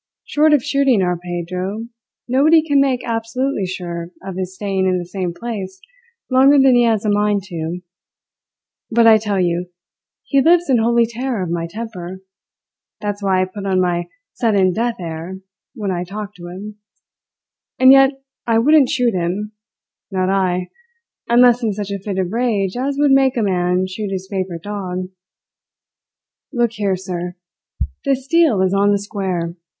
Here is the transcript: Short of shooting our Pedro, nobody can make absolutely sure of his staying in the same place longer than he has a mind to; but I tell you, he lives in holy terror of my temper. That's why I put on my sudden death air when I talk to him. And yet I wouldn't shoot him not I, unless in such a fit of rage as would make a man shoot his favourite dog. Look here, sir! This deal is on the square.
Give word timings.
Short 0.25 0.51
of 0.51 0.63
shooting 0.63 1.03
our 1.03 1.15
Pedro, 1.15 1.85
nobody 2.27 2.63
can 2.67 2.81
make 2.81 3.05
absolutely 3.07 3.67
sure 3.67 4.09
of 4.23 4.35
his 4.35 4.55
staying 4.55 4.87
in 4.87 4.97
the 4.97 5.05
same 5.05 5.31
place 5.31 5.79
longer 6.31 6.57
than 6.57 6.73
he 6.73 6.81
has 6.85 7.05
a 7.05 7.09
mind 7.11 7.43
to; 7.43 7.81
but 8.89 9.05
I 9.05 9.19
tell 9.19 9.39
you, 9.39 9.67
he 10.23 10.41
lives 10.41 10.71
in 10.71 10.79
holy 10.79 11.05
terror 11.05 11.43
of 11.43 11.51
my 11.51 11.67
temper. 11.67 12.23
That's 12.99 13.21
why 13.21 13.43
I 13.43 13.45
put 13.45 13.67
on 13.67 13.79
my 13.79 14.07
sudden 14.33 14.73
death 14.73 14.95
air 14.99 15.37
when 15.75 15.91
I 15.91 16.03
talk 16.03 16.33
to 16.37 16.47
him. 16.47 16.79
And 17.77 17.91
yet 17.91 18.23
I 18.47 18.57
wouldn't 18.57 18.89
shoot 18.89 19.13
him 19.13 19.51
not 20.09 20.29
I, 20.29 20.71
unless 21.29 21.61
in 21.61 21.73
such 21.73 21.91
a 21.91 21.99
fit 21.99 22.17
of 22.17 22.33
rage 22.33 22.75
as 22.75 22.97
would 22.97 23.11
make 23.11 23.37
a 23.37 23.43
man 23.43 23.85
shoot 23.87 24.09
his 24.09 24.27
favourite 24.27 24.63
dog. 24.63 25.09
Look 26.51 26.71
here, 26.71 26.95
sir! 26.95 27.35
This 28.03 28.25
deal 28.25 28.63
is 28.63 28.73
on 28.73 28.89
the 28.89 28.97
square. 28.97 29.55